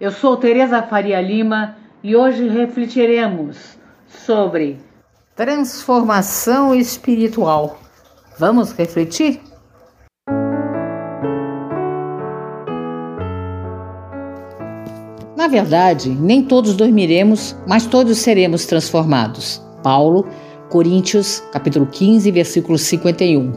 [0.00, 3.78] Eu sou Tereza Faria Lima e hoje refletiremos
[4.08, 4.80] sobre
[5.36, 7.78] transformação espiritual.
[8.36, 9.40] Vamos refletir?
[15.48, 19.62] Na verdade, nem todos dormiremos, mas todos seremos transformados.
[19.82, 20.26] Paulo,
[20.68, 23.54] Coríntios, capítulo 15, versículo 51.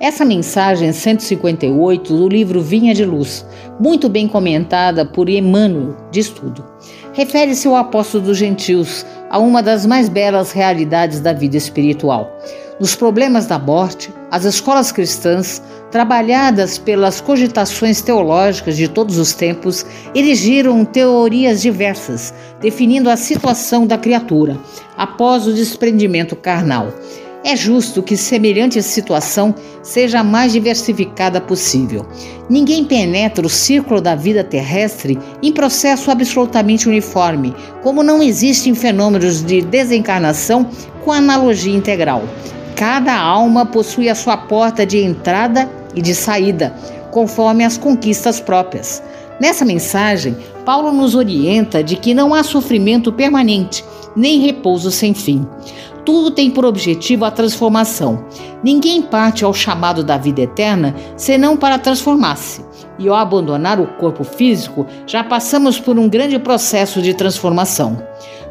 [0.00, 3.44] Essa mensagem 158 do livro Vinha de Luz,
[3.78, 6.64] muito bem comentada por Emmanuel de Estudo,
[7.12, 12.34] refere-se ao apóstolo dos gentios, a uma das mais belas realidades da vida espiritual.
[12.80, 19.86] Nos problemas da morte, as escolas cristãs trabalhadas pelas cogitações teológicas de todos os tempos,
[20.12, 24.58] erigiram teorias diversas, definindo a situação da criatura
[24.96, 26.92] após o desprendimento carnal.
[27.44, 32.04] É justo que semelhante situação seja a mais diversificada possível.
[32.50, 39.44] Ninguém penetra o círculo da vida terrestre em processo absolutamente uniforme, como não existem fenômenos
[39.44, 40.68] de desencarnação
[41.04, 42.24] com analogia integral.
[42.76, 46.74] Cada alma possui a sua porta de entrada e de saída,
[47.10, 49.02] conforme as conquistas próprias.
[49.40, 53.84] Nessa mensagem, Paulo nos orienta de que não há sofrimento permanente,
[54.16, 55.46] nem repouso sem fim.
[56.04, 58.26] Tudo tem por objetivo a transformação.
[58.62, 62.64] Ninguém parte ao chamado da vida eterna senão para transformar-se.
[62.98, 67.96] E ao abandonar o corpo físico, já passamos por um grande processo de transformação.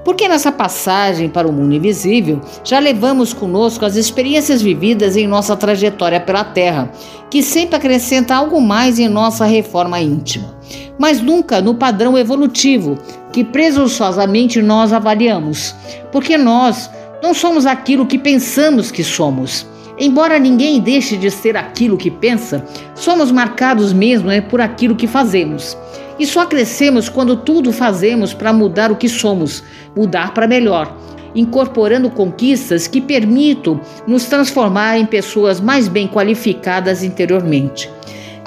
[0.03, 5.55] Porque nessa passagem para o mundo invisível, já levamos conosco as experiências vividas em nossa
[5.55, 6.91] trajetória pela Terra,
[7.29, 10.55] que sempre acrescenta algo mais em nossa reforma íntima,
[10.99, 12.97] mas nunca no padrão evolutivo
[13.31, 15.73] que presunçosamente nós avaliamos,
[16.11, 16.89] porque nós
[17.21, 19.65] não somos aquilo que pensamos que somos.
[19.97, 22.65] Embora ninguém deixe de ser aquilo que pensa,
[22.95, 25.77] somos marcados mesmo é, por aquilo que fazemos.
[26.19, 29.63] E só crescemos quando tudo fazemos para mudar o que somos,
[29.95, 30.95] mudar para melhor,
[31.35, 37.89] incorporando conquistas que permitam nos transformar em pessoas mais bem qualificadas interiormente.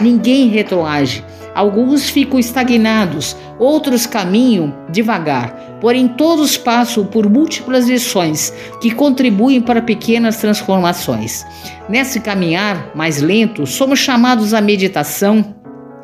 [0.00, 1.25] Ninguém retroage.
[1.54, 9.81] Alguns ficam estagnados, outros caminham devagar, porém todos passam por múltiplas lições que contribuem para
[9.81, 11.47] pequenas transformações.
[11.88, 15.54] Nesse caminhar mais lento, somos chamados à meditação,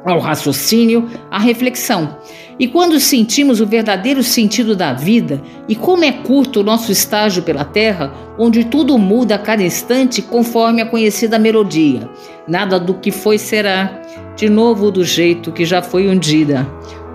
[0.04, 2.16] ao raciocínio, à reflexão.
[2.58, 7.42] E quando sentimos o verdadeiro sentido da vida e como é curto o nosso estágio
[7.42, 12.08] pela Terra, onde tudo muda a cada instante conforme a conhecida melodia,
[12.46, 14.00] nada do que foi será,
[14.36, 16.66] de novo do jeito que já foi um dia.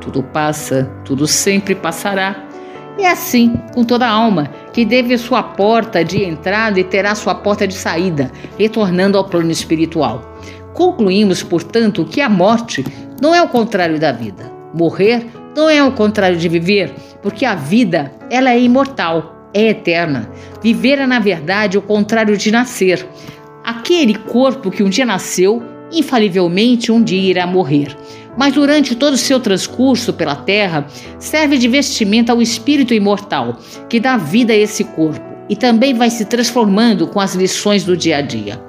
[0.01, 2.47] Tudo passa, tudo sempre passará.
[2.97, 7.35] E é assim com toda alma, que deve sua porta de entrada e terá sua
[7.35, 10.37] porta de saída, retornando ao plano espiritual.
[10.77, 12.85] Concluímos, portanto, que a morte
[13.19, 14.51] não é o contrário da vida.
[14.75, 20.29] Morrer não é o contrário de viver, porque a vida, ela é imortal, é eterna.
[20.61, 23.03] Viver é, na verdade, o contrário de nascer.
[23.63, 27.97] Aquele corpo que um dia nasceu, infalivelmente um dia irá morrer.
[28.38, 30.85] Mas durante todo o seu transcurso pela terra,
[31.17, 33.57] serve de vestimenta ao espírito imortal,
[33.89, 37.95] que dá vida a esse corpo e também vai se transformando com as lições do
[37.95, 38.61] dia a dia.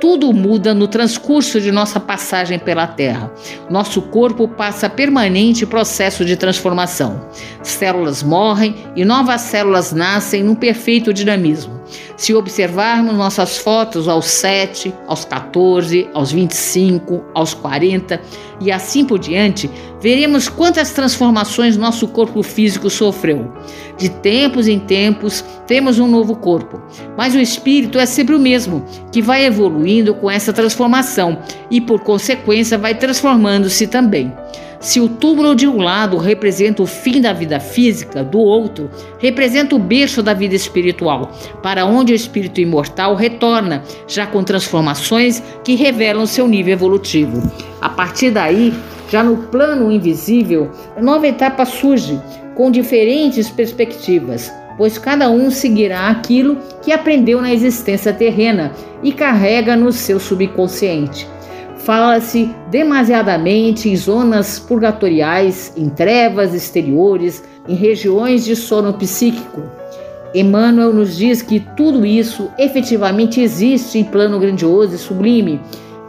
[0.00, 3.30] Tudo muda no transcurso de nossa passagem pela Terra.
[3.68, 7.28] Nosso corpo passa permanente processo de transformação.
[7.62, 11.79] Células morrem e novas células nascem num perfeito dinamismo.
[12.16, 18.20] Se observarmos nossas fotos aos 7, aos 14, aos 25, aos 40
[18.60, 19.70] e assim por diante,
[20.00, 23.52] veremos quantas transformações nosso corpo físico sofreu.
[23.96, 26.80] De tempos em tempos, temos um novo corpo,
[27.16, 31.38] mas o espírito é sempre o mesmo, que vai evoluindo com essa transformação
[31.70, 34.32] e, por consequência, vai transformando-se também.
[34.80, 39.76] Se o túmulo de um lado representa o fim da vida física, do outro representa
[39.76, 41.30] o berço da vida espiritual,
[41.62, 47.42] para onde o espírito imortal retorna, já com transformações que revelam seu nível evolutivo.
[47.78, 48.72] A partir daí,
[49.10, 52.18] já no plano invisível, nova etapa surge,
[52.54, 58.72] com diferentes perspectivas, pois cada um seguirá aquilo que aprendeu na existência terrena
[59.02, 61.28] e carrega no seu subconsciente.
[61.84, 69.62] Fala-se demasiadamente em zonas purgatoriais, em trevas exteriores, em regiões de sono psíquico.
[70.34, 75.60] Emmanuel nos diz que tudo isso efetivamente existe em plano grandioso e sublime,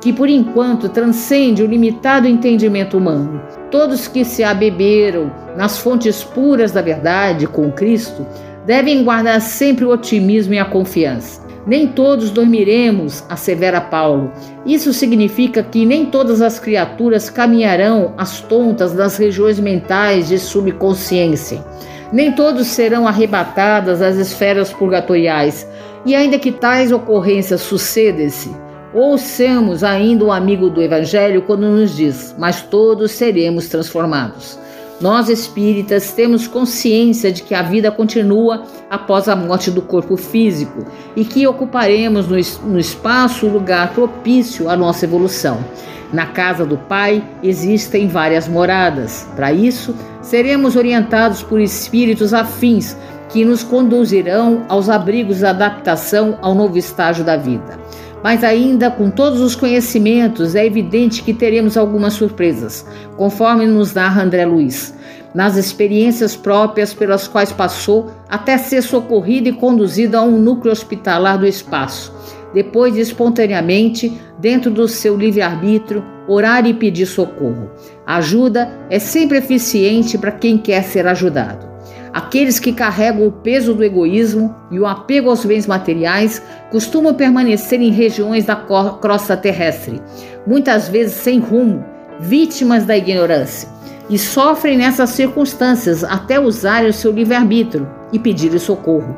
[0.01, 3.41] que por enquanto transcende o limitado entendimento humano.
[3.71, 8.25] Todos que se abeberam nas fontes puras da verdade com Cristo
[8.65, 11.50] devem guardar sempre o otimismo e a confiança.
[11.66, 14.31] Nem todos dormiremos, assevera Paulo.
[14.66, 21.63] Isso significa que nem todas as criaturas caminharão às tontas nas regiões mentais de subconsciência.
[22.12, 25.68] Nem todos serão arrebatadas às esferas purgatoriais.
[26.06, 28.50] E ainda que tais ocorrências sucedem-se,
[28.92, 34.61] ouçamos ainda o amigo do Evangelho quando nos diz: Mas todos seremos transformados.
[35.01, 40.86] Nós espíritas temos consciência de que a vida continua após a morte do corpo físico
[41.15, 45.65] e que ocuparemos no, espaço o lugar propício à nossa evolução.
[46.13, 49.27] Na casa do Pai existem várias moradas.
[49.36, 52.95] Para isso, seremos orientados por espíritos afins
[53.30, 57.80] que nos conduzirão aos abrigos da adaptação ao novo estágio da vida.
[58.23, 62.85] Mas ainda com todos os conhecimentos, é evidente que teremos algumas surpresas,
[63.18, 64.94] conforme nos narra André Luiz,
[65.33, 71.38] nas experiências próprias pelas quais passou até ser socorrido e conduzido a um núcleo hospitalar
[71.38, 72.13] do espaço.
[72.53, 77.71] Depois, espontaneamente, dentro do seu livre-arbítrio, orar e pedir socorro.
[78.06, 81.70] A ajuda é sempre eficiente para quem quer ser ajudado.
[82.13, 87.81] Aqueles que carregam o peso do egoísmo e o apego aos bens materiais costumam permanecer
[87.81, 90.02] em regiões da crosta terrestre,
[90.46, 91.86] muitas vezes sem rumo,
[92.19, 93.69] vítimas da ignorância,
[94.10, 99.16] e sofrem nessas circunstâncias até usarem o seu livre-arbítrio e pedirem socorro.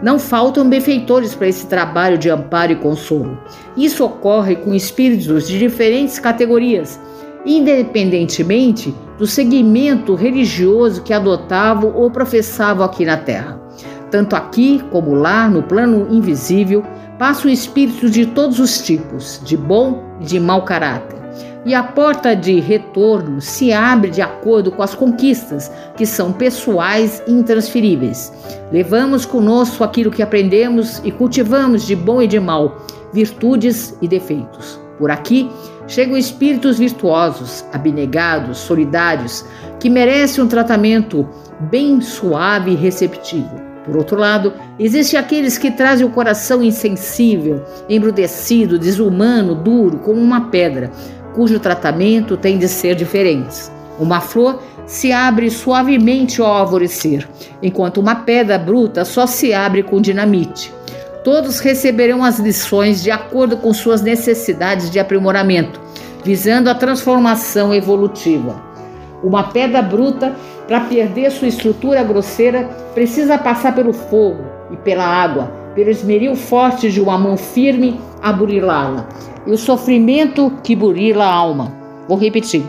[0.00, 3.36] Não faltam benfeitores para esse trabalho de amparo e consolo.
[3.76, 7.00] Isso ocorre com espíritos de diferentes categorias
[7.46, 13.60] independentemente do segmento religioso que adotavam ou professavam aqui na Terra.
[14.10, 16.82] Tanto aqui como lá, no plano invisível,
[17.18, 21.16] passam espíritos de todos os tipos, de bom e de mau caráter.
[21.64, 27.20] E a porta de retorno se abre de acordo com as conquistas, que são pessoais
[27.26, 28.32] e intransferíveis.
[28.70, 34.78] Levamos conosco aquilo que aprendemos e cultivamos de bom e de mal, virtudes e defeitos.
[34.96, 35.50] Por aqui
[35.86, 39.44] chegam espíritos virtuosos, abnegados, solidários,
[39.78, 41.28] que merecem um tratamento
[41.60, 43.66] bem suave e receptivo.
[43.84, 50.48] Por outro lado, existem aqueles que trazem o coração insensível, embrutecido, desumano, duro, como uma
[50.48, 50.90] pedra,
[51.34, 53.70] cujo tratamento tem de ser diferente.
[53.98, 57.28] Uma flor se abre suavemente ao alvorecer,
[57.62, 60.72] enquanto uma pedra bruta só se abre com dinamite.
[61.26, 65.80] Todos receberão as lições de acordo com suas necessidades de aprimoramento,
[66.24, 68.62] visando a transformação evolutiva.
[69.24, 70.36] Uma pedra bruta,
[70.68, 76.92] para perder sua estrutura grosseira, precisa passar pelo fogo e pela água, pelo esmeril forte
[76.92, 79.08] de uma mão firme a burilá-la.
[79.44, 81.72] E o sofrimento que burila a alma.
[82.06, 82.62] Vou repetir.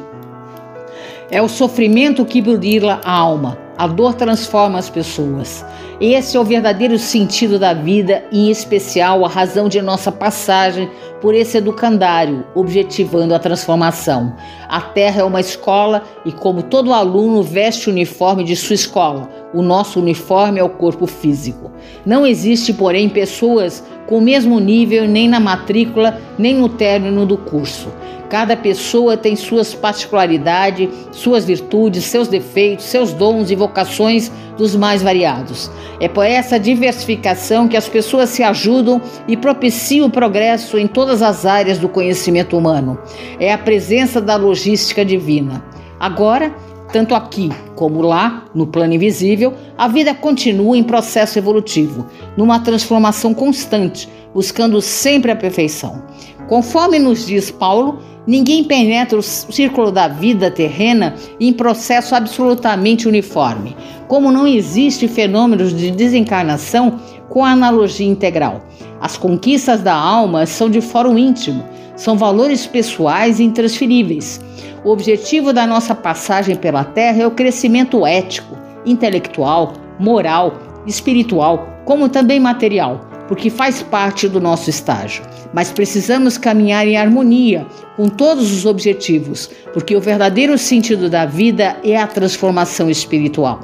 [1.29, 3.66] É o sofrimento que burila a alma.
[3.77, 5.63] A dor transforma as pessoas.
[6.01, 10.89] Esse é o verdadeiro sentido da vida, em especial a razão de nossa passagem
[11.21, 14.35] por esse educandário, objetivando a transformação.
[14.67, 19.29] A Terra é uma escola e, como todo aluno veste o uniforme de sua escola,
[19.53, 21.71] o nosso uniforme é o corpo físico.
[22.05, 27.37] Não existe, porém, pessoas com o mesmo nível nem na matrícula, nem no término do
[27.37, 27.89] curso.
[28.29, 35.01] Cada pessoa tem suas particularidades, suas virtudes, seus defeitos, seus dons e vocações dos mais
[35.01, 35.71] variados.
[35.99, 41.21] É por essa diversificação que as pessoas se ajudam e propiciam o progresso em todas
[41.21, 42.97] as áreas do conhecimento humano.
[43.39, 45.63] É a presença da logística divina.
[45.99, 46.53] Agora,
[46.91, 53.33] tanto aqui como lá, no plano invisível, a vida continua em processo evolutivo, numa transformação
[53.33, 56.01] constante, buscando sempre a perfeição.
[56.47, 63.75] Conforme nos diz Paulo, ninguém penetra o círculo da vida terrena em processo absolutamente uniforme,
[64.07, 68.61] como não existe fenômenos de desencarnação com analogia integral.
[68.99, 71.63] As conquistas da alma são de fórum íntimo,
[71.97, 74.39] são valores pessoais intransferíveis.
[74.85, 80.53] O objetivo da nossa passagem pela Terra é o crescimento ético, intelectual, moral,
[80.85, 85.23] espiritual, como também material porque faz parte do nosso estágio.
[85.53, 91.77] Mas precisamos caminhar em harmonia com todos os objetivos, porque o verdadeiro sentido da vida
[91.83, 93.59] é a transformação espiritual.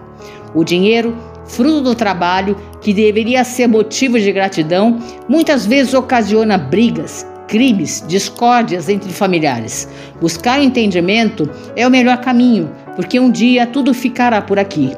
[0.54, 7.26] O dinheiro, fruto do trabalho, que deveria ser motivo de gratidão, muitas vezes ocasiona brigas,
[7.48, 9.88] crimes, discórdias entre familiares.
[10.20, 14.92] Buscar entendimento é o melhor caminho, porque um dia tudo ficará por aqui.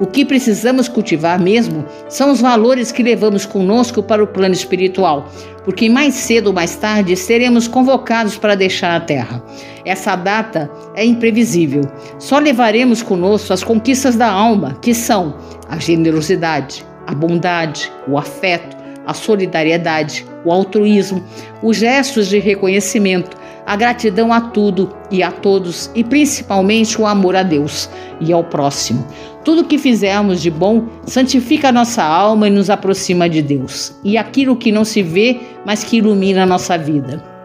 [0.00, 5.28] O que precisamos cultivar mesmo são os valores que levamos conosco para o plano espiritual,
[5.64, 9.42] porque mais cedo ou mais tarde seremos convocados para deixar a terra.
[9.84, 11.82] Essa data é imprevisível.
[12.18, 15.36] Só levaremos conosco as conquistas da alma, que são
[15.68, 18.76] a generosidade, a bondade, o afeto,
[19.08, 21.24] a solidariedade, o altruísmo,
[21.62, 23.34] os gestos de reconhecimento,
[23.66, 27.88] a gratidão a tudo e a todos e principalmente o amor a Deus
[28.20, 29.06] e ao próximo.
[29.42, 33.94] Tudo que fizermos de bom santifica a nossa alma e nos aproxima de Deus.
[34.04, 37.37] E aquilo que não se vê, mas que ilumina a nossa vida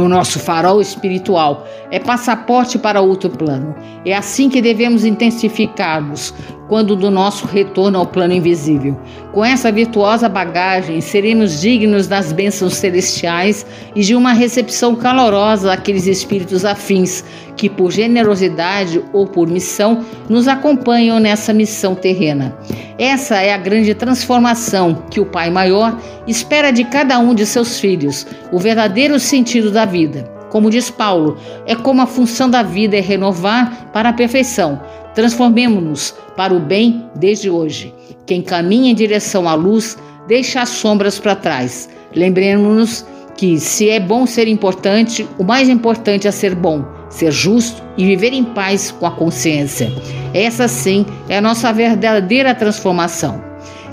[0.00, 3.74] o nosso farol espiritual, é passaporte para outro plano.
[4.06, 6.32] É assim que devemos intensificar-nos
[6.68, 8.98] quando do nosso retorno ao plano invisível.
[9.32, 16.06] Com essa virtuosa bagagem, seremos dignos das bênçãos celestiais e de uma recepção calorosa daqueles
[16.06, 17.22] espíritos afins
[17.56, 22.56] que, por generosidade ou por missão, nos acompanham nessa missão terrena.
[22.98, 27.78] Essa é a grande transformação que o Pai Maior espera de cada um de seus
[27.78, 30.30] filhos, o verdadeiro sentido da vida.
[30.50, 34.80] Como diz Paulo, é como a função da vida é renovar para a perfeição.
[35.14, 37.92] Transformemos-nos para o bem desde hoje.
[38.26, 39.96] Quem caminha em direção à luz,
[40.28, 41.88] deixa as sombras para trás.
[42.14, 43.06] Lembremos-nos
[43.36, 48.04] que, se é bom ser importante, o mais importante é ser bom, ser justo e
[48.04, 49.92] viver em paz com a consciência.
[50.34, 53.42] Essa sim é a nossa verdadeira transformação.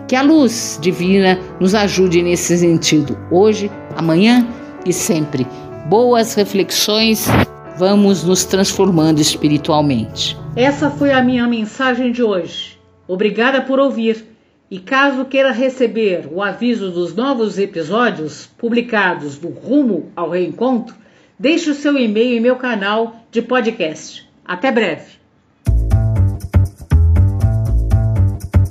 [0.08, 4.48] Que a luz divina nos ajude nesse sentido, hoje, amanhã
[4.86, 5.46] e sempre.
[5.88, 7.28] Boas reflexões,
[7.78, 10.36] vamos nos transformando espiritualmente.
[10.56, 12.80] Essa foi a minha mensagem de hoje.
[13.08, 14.26] Obrigada por ouvir.
[14.72, 20.96] E caso queira receber o aviso dos novos episódios publicados do Rumo ao Reencontro,
[21.40, 24.30] deixe o seu e-mail em meu canal de podcast.
[24.44, 25.18] Até breve.